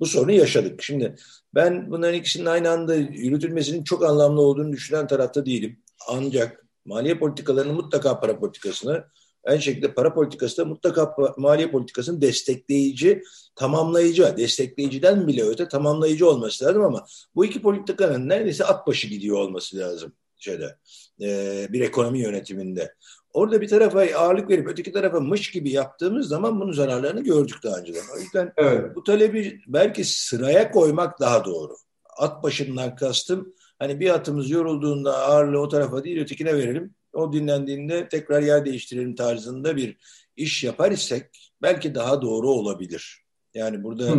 [0.00, 0.82] bu sorunu yaşadık.
[0.82, 1.14] Şimdi
[1.54, 5.78] ben bunların ikisinin aynı anda yürütülmesinin çok anlamlı olduğunu düşünen tarafta değilim.
[6.08, 9.04] Ancak maliye politikalarının mutlaka para politikasını
[9.44, 13.22] Aynı şekilde para politikası da mutlaka maliye politikasının destekleyici,
[13.56, 19.38] tamamlayıcı, destekleyiciden bile öte tamamlayıcı olması lazım ama bu iki politikanın neredeyse at başı gidiyor
[19.38, 20.76] olması lazım şeyde
[21.20, 22.94] e, bir ekonomi yönetiminde.
[23.32, 27.78] Orada bir tarafa ağırlık verip öteki tarafa mış gibi yaptığımız zaman bunun zararlarını gördük daha
[27.78, 28.02] önceden.
[28.16, 28.96] O yüzden evet.
[28.96, 31.76] bu talebi belki sıraya koymak daha doğru.
[32.18, 38.08] At başından kastım hani bir atımız yorulduğunda ağırlığı o tarafa değil ötekine verelim o dinlendiğinde
[38.08, 39.96] tekrar yer değiştirelim tarzında bir
[40.36, 43.22] iş yapar isek belki daha doğru olabilir.
[43.54, 44.14] Yani burada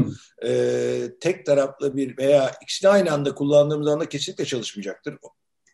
[0.45, 5.17] e, tek taraflı bir veya ikisini aynı anda kullandığımız anda kesinlikle çalışmayacaktır.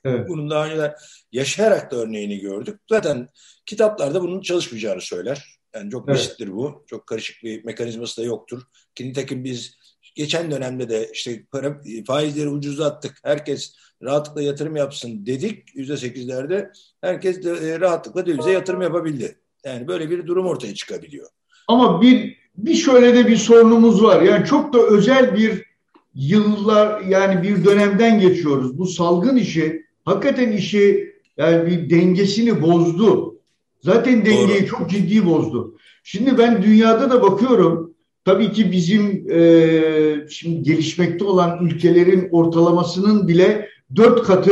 [0.06, 0.30] Evet.
[0.30, 0.96] Bunun daha önce
[1.32, 2.80] yaşayarak da örneğini gördük.
[2.90, 3.30] Zaten
[3.66, 5.60] kitaplarda bunun çalışmayacağını söyler.
[5.76, 6.20] Yani çok evet.
[6.20, 6.86] basittir bu.
[6.88, 8.62] Çok karışık bir mekanizması da yoktur.
[8.96, 9.79] Ki nitekim biz
[10.20, 13.20] geçen dönemde de işte para, faizleri ucuzlattık.
[13.24, 16.72] Herkes rahatlıkla yatırım yapsın dedik yüzde sekizlerde.
[17.02, 19.36] Herkes de e, rahatlıkla dövize yatırım yapabildi.
[19.66, 21.28] Yani böyle bir durum ortaya çıkabiliyor.
[21.68, 24.22] Ama bir bir şöyle de bir sorunumuz var.
[24.22, 25.66] Yani çok da özel bir
[26.16, 28.78] yıllar yani bir dönemden geçiyoruz.
[28.78, 33.40] Bu salgın işi hakikaten işi yani bir dengesini bozdu.
[33.82, 34.68] Zaten dengeyi Doğru.
[34.68, 35.78] çok ciddi bozdu.
[36.04, 37.94] Şimdi ben dünyada da bakıyorum.
[38.30, 39.42] Tabii ki bizim e,
[40.30, 44.52] şimdi gelişmekte olan ülkelerin ortalamasının bile dört katı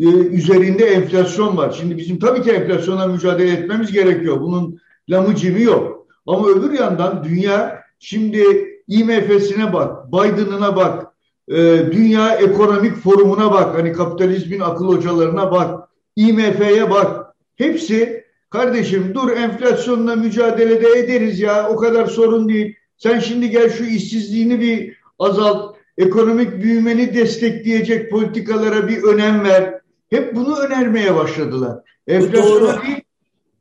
[0.00, 1.76] e, üzerinde enflasyon var.
[1.80, 4.40] Şimdi bizim tabii ki enflasyona mücadele etmemiz gerekiyor.
[4.40, 4.78] Bunun
[5.10, 6.06] lamıcımı yok.
[6.26, 8.44] Ama öbür yandan dünya şimdi
[8.88, 11.06] IMF'sine bak, Biden'ına bak,
[11.48, 11.56] e,
[11.92, 17.34] Dünya Ekonomik Forumuna bak, hani kapitalizmin akıl hocalarına bak, IMF'ye bak.
[17.56, 22.77] Hepsi kardeşim dur enflasyonla mücadelede ederiz ya o kadar sorun değil.
[22.98, 29.80] Sen şimdi gel şu işsizliğini bir azalt ekonomik büyümeni destekleyecek politikalara bir önem ver.
[30.10, 31.78] Hep bunu önermeye başladılar.
[32.06, 33.00] Enflasyon değil.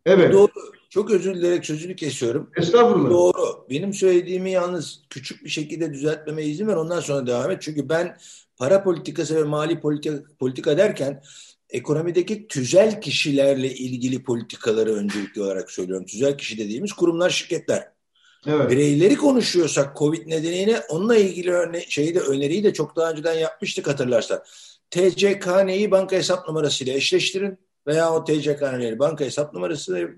[0.05, 0.33] Evet.
[0.33, 0.51] Doğru.
[0.89, 2.49] Çok özür dilerim sözünü kesiyorum.
[2.57, 3.09] Estağfurullah.
[3.09, 3.65] Doğru.
[3.69, 7.61] Benim söylediğimi yalnız küçük bir şekilde düzeltmeme izin ver ondan sonra devam et.
[7.61, 8.17] Çünkü ben
[8.57, 11.21] para politikası ve mali politika, politika derken
[11.69, 16.05] ekonomideki tüzel kişilerle ilgili politikaları öncelikli olarak söylüyorum.
[16.05, 17.96] Tüzel kişi dediğimiz kurumlar, şirketler.
[18.45, 18.71] Evet.
[18.71, 23.87] Bireyleri konuşuyorsak Covid nedeniyle onunla ilgili örne şeyi de öneriyi de çok daha önceden yapmıştık
[23.87, 24.43] hatırlarsan.
[24.91, 30.09] TCKN'yi banka hesap numarasıyla eşleştirin veya o TCKN'leri banka hesap numarası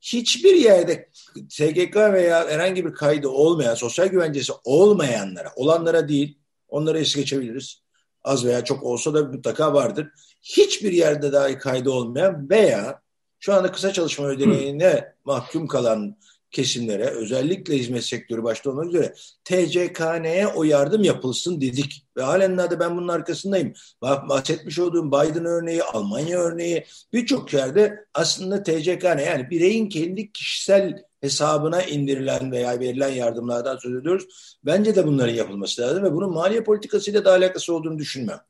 [0.00, 1.08] hiçbir yerde
[1.48, 6.38] SGK veya herhangi bir kaydı olmayan, sosyal güvencesi olmayanlara, olanlara değil,
[6.68, 7.82] onları es geçebiliriz.
[8.24, 10.08] Az veya çok olsa da mutlaka vardır.
[10.42, 13.00] Hiçbir yerde dahi kaydı olmayan veya
[13.40, 16.16] şu anda kısa çalışma ödeneğine mahkum kalan
[16.50, 22.06] kesimlere özellikle hizmet sektörü başta olmak üzere TCKN'ye o yardım yapılsın dedik.
[22.16, 23.72] Ve halen de ben bunun arkasındayım.
[24.02, 31.82] Bahsetmiş olduğum Biden örneği, Almanya örneği birçok yerde aslında TCKN yani bireyin kendi kişisel hesabına
[31.82, 34.58] indirilen veya verilen yardımlardan söz ediyoruz.
[34.64, 38.40] Bence de bunların yapılması lazım ve bunun maliye politikasıyla da alakası olduğunu düşünmem.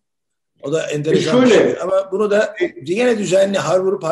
[0.63, 1.83] O da enteresan e şöyle, bir şey.
[1.83, 2.55] Ama bunu da
[2.87, 4.05] yine düzenli har vurup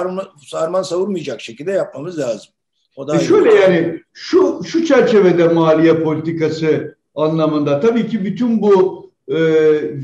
[0.46, 2.53] sarman savurmayacak şekilde yapmamız lazım.
[2.96, 9.06] O da e şöyle yani şu şu çerçevede maliye politikası anlamında tabii ki bütün bu
[9.28, 9.37] e,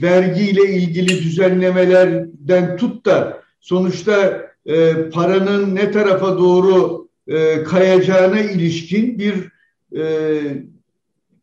[0.03, 9.35] vergiyle ilgili düzenlemelerden tut da sonuçta e, paranın ne tarafa doğru e, kayacağına ilişkin bir
[9.99, 10.41] e,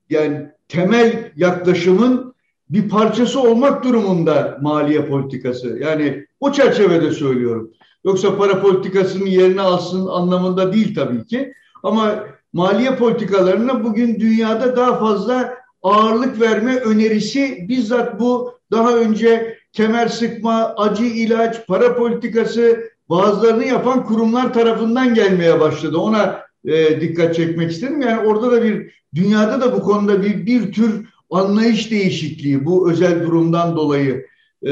[0.10, 2.34] yani temel yaklaşımın
[2.70, 5.80] bir parçası olmak durumunda maliye politikası.
[5.82, 7.72] Yani o çerçevede söylüyorum.
[8.06, 11.54] Yoksa para politikasının yerini alsın anlamında değil tabii ki.
[11.84, 20.08] Ama maliye politikalarına bugün dünyada daha fazla ağırlık verme önerisi bizzat bu daha önce kemer
[20.08, 25.98] sıkma, acı ilaç, para politikası bazılarını yapan kurumlar tarafından gelmeye başladı.
[25.98, 28.02] Ona e, dikkat çekmek istedim.
[28.02, 33.24] Yani orada da bir dünyada da bu konuda bir bir tür anlayış değişikliği bu özel
[33.24, 34.26] durumdan dolayı
[34.64, 34.72] e,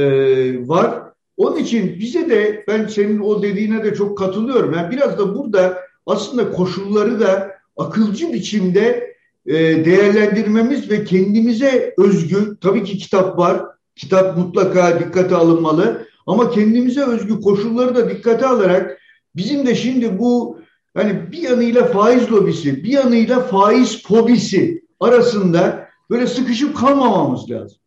[0.67, 1.06] var.
[1.37, 4.73] Onun için bize de ben senin o dediğine de çok katılıyorum.
[4.73, 9.13] Yani biraz da burada aslında koşulları da akılcı biçimde
[9.45, 9.53] e,
[9.85, 13.63] değerlendirmemiz ve kendimize özgü tabii ki kitap var.
[13.95, 16.07] Kitap mutlaka dikkate alınmalı.
[16.27, 19.01] Ama kendimize özgü koşulları da dikkate alarak
[19.35, 20.59] bizim de şimdi bu
[20.93, 27.77] hani bir yanıyla faiz lobisi, bir yanıyla faiz fobisi arasında böyle sıkışıp kalmamamız lazım.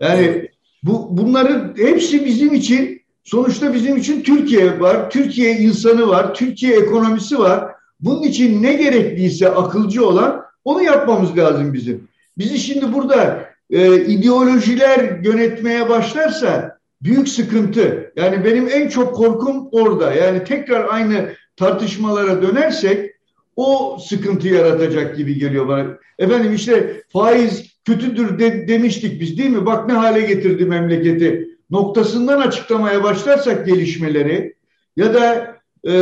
[0.00, 0.47] Yani
[0.82, 7.38] bu bunların hepsi bizim için sonuçta bizim için Türkiye var, Türkiye insanı var, Türkiye ekonomisi
[7.38, 7.64] var.
[8.00, 12.08] Bunun için ne gerekliyse akılcı olan onu yapmamız lazım bizim.
[12.38, 18.12] Bizi şimdi burada e, ideolojiler yönetmeye başlarsa büyük sıkıntı.
[18.16, 20.14] Yani benim en çok korkum orada.
[20.14, 23.10] Yani tekrar aynı tartışmalara dönersek
[23.56, 25.86] o sıkıntı yaratacak gibi geliyor bana.
[26.18, 29.66] Efendim işte faiz kötüdür de, demiştik biz değil mi?
[29.66, 31.48] Bak ne hale getirdi memleketi.
[31.70, 34.54] Noktasından açıklamaya başlarsak gelişmeleri
[34.96, 35.92] ya da e,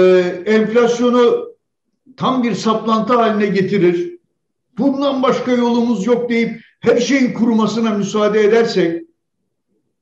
[0.47, 1.49] enflasyonu
[2.17, 4.19] tam bir saplantı haline getirir.
[4.79, 9.03] Bundan başka yolumuz yok deyip her şeyin kurumasına müsaade edersek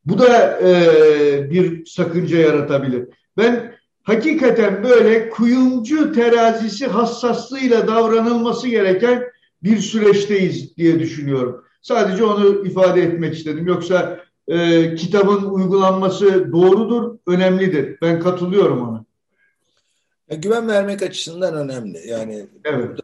[0.04, 3.08] bu da e, bir sakınca yaratabilir.
[3.36, 9.24] Ben hakikaten böyle kuyumcu terazisi hassaslığıyla davranılması gereken
[9.62, 11.63] bir süreçteyiz diye düşünüyorum.
[11.84, 13.66] Sadece onu ifade etmek istedim.
[13.66, 17.98] Yoksa e, kitabın uygulanması doğrudur, önemlidir.
[18.02, 19.04] Ben katılıyorum ona.
[20.28, 22.08] E, güven vermek açısından önemli.
[22.08, 22.88] Yani evet.
[22.88, 23.02] burada,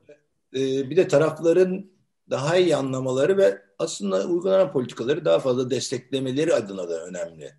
[0.55, 1.91] e, bir de tarafların
[2.31, 7.55] daha iyi anlamaları ve aslında uygulanan politikaları daha fazla desteklemeleri adına da önemli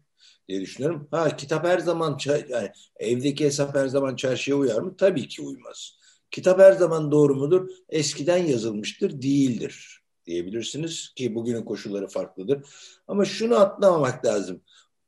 [0.48, 1.08] diye düşünüyorum.
[1.12, 4.96] Ha kitap her zaman yani evdeki hesap her zaman çarşıya uyar mı?
[4.98, 5.98] Tabii ki uymaz.
[6.32, 7.70] Kitap her zaman doğru mudur?
[7.90, 10.01] Eskiden yazılmıştır, değildir
[10.32, 12.66] diyebilirsiniz ki bugünün koşulları farklıdır.
[13.08, 14.62] Ama şunu atlamamak lazım.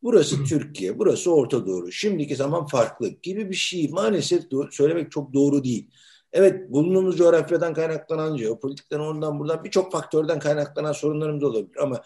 [0.04, 1.92] Burası Türkiye, burası Orta Doğu.
[1.92, 5.90] Şimdiki zaman farklı gibi bir şey maalesef söylemek çok doğru değil.
[6.34, 12.02] Evet bulunduğumuz coğrafyadan kaynaklanan, jeopolitikten ondan buradan birçok faktörden kaynaklanan sorunlarımız olabilir ama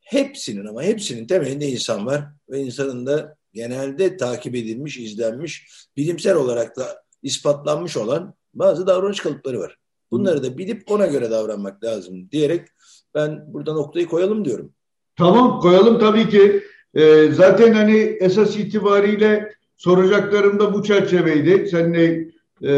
[0.00, 6.76] hepsinin ama hepsinin temelinde insan var ve insanın da genelde takip edilmiş, izlenmiş, bilimsel olarak
[6.76, 9.76] da ispatlanmış olan bazı davranış kalıpları var.
[10.10, 12.68] Bunları da bilip ona göre davranmak lazım diyerek
[13.14, 14.72] ben burada noktayı koyalım diyorum.
[15.16, 16.62] Tamam koyalım tabii ki.
[16.94, 21.68] Ee, zaten hani esas itibariyle soracaklarım da bu çerçeveydi.
[21.68, 22.30] Seninle
[22.62, 22.72] e,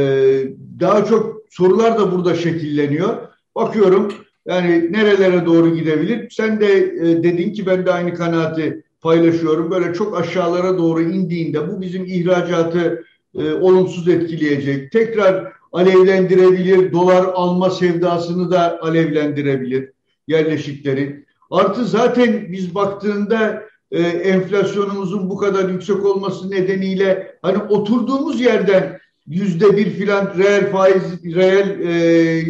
[0.80, 3.16] daha çok sorular da burada şekilleniyor.
[3.54, 4.12] Bakıyorum
[4.46, 6.30] yani nerelere doğru gidebilir?
[6.30, 9.70] Sen de e, dedin ki ben de aynı kanaati paylaşıyorum.
[9.70, 13.04] Böyle çok aşağılara doğru indiğinde bu bizim ihracatı
[13.38, 14.92] e, olumsuz etkileyecek.
[14.92, 16.92] Tekrar alevlendirebilir.
[16.92, 19.92] Dolar alma sevdasını da alevlendirebilir
[20.28, 21.26] yerleşiklerin.
[21.50, 29.76] Artı zaten biz baktığında e, enflasyonumuzun bu kadar yüksek olması nedeniyle hani oturduğumuz yerden yüzde
[29.76, 32.44] bir filan reel faiz, reel e,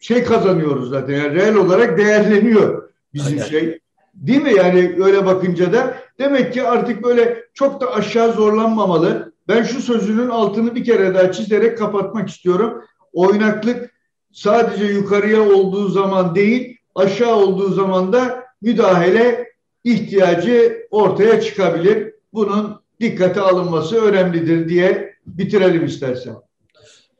[0.00, 1.14] şey kazanıyoruz zaten.
[1.14, 3.48] Yani reel olarak değerleniyor bizim Aynen.
[3.48, 3.78] şey.
[4.14, 4.54] Değil mi?
[4.54, 9.33] Yani öyle bakınca da demek ki artık böyle çok da aşağı zorlanmamalı.
[9.48, 12.84] Ben şu sözünün altını bir kere daha çizerek kapatmak istiyorum.
[13.12, 13.94] Oynaklık
[14.32, 19.48] sadece yukarıya olduğu zaman değil, aşağı olduğu zaman da müdahale
[19.84, 22.14] ihtiyacı ortaya çıkabilir.
[22.32, 26.34] Bunun dikkate alınması önemlidir diye bitirelim istersen.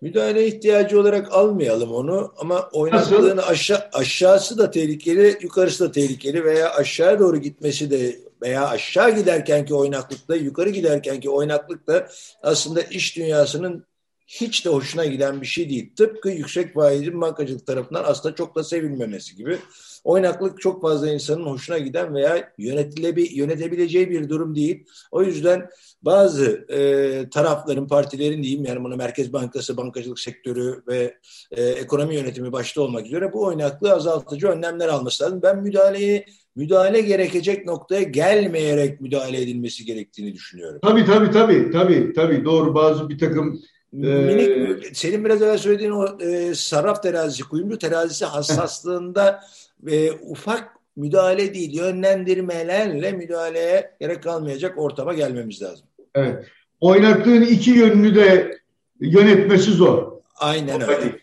[0.00, 6.74] Müdahale ihtiyacı olarak almayalım onu ama oynaklığın aşağı, aşağısı da tehlikeli, yukarısı da tehlikeli veya
[6.74, 12.08] aşağı doğru gitmesi de veya aşağı giderkenki oynaklıkta, yukarı giderkenki oynaklıkta
[12.42, 13.86] aslında iş dünyasının
[14.26, 15.92] hiç de hoşuna giden bir şey değil.
[15.96, 19.58] Tıpkı yüksek faizin bankacılık tarafından aslında çok da sevilmemesi gibi.
[20.04, 24.86] Oynaklık çok fazla insanın hoşuna giden veya yönetebileceği bir durum değil.
[25.10, 25.68] O yüzden
[26.02, 31.14] bazı e, tarafların, partilerin diyeyim yani bunu Merkez Bankası, bankacılık sektörü ve
[31.50, 35.42] e, ekonomi yönetimi başta olmak üzere bu oynaklığı azaltıcı önlemler alması lazım.
[35.42, 36.24] Ben müdahaleyi
[36.56, 40.80] müdahale gerekecek noktaya gelmeyerek müdahale edilmesi gerektiğini düşünüyorum.
[40.82, 43.62] Tabii tabii tabii tabii tabii doğru bazı bir takım
[43.94, 49.40] Minik, ee, senin biraz evvel söylediğin o e, sarraf terazisi, kuyumcu terazisi hassaslığında
[49.86, 55.86] e, ufak müdahale değil, yönlendirmelerle müdahaleye gerek kalmayacak ortama gelmemiz lazım.
[56.14, 56.46] Evet.
[56.80, 58.58] Oynaklığın iki yönünü de
[59.00, 60.12] yönetmesi zor.
[60.36, 61.18] Aynen öyle.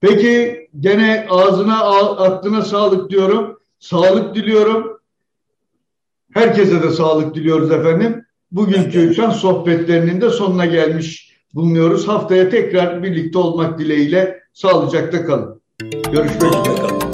[0.00, 1.84] Peki gene ağzına
[2.16, 3.60] aklına sağlık diyorum.
[3.78, 5.00] Sağlık diliyorum.
[6.34, 8.26] Herkese de sağlık diliyoruz efendim.
[8.52, 12.08] Bugünkü şans sohbetlerinin de sonuna gelmiş bulunuyoruz.
[12.08, 15.60] Haftaya tekrar birlikte olmak dileğiyle sağlıcakla kalın.
[16.12, 17.09] Görüşmek üzere.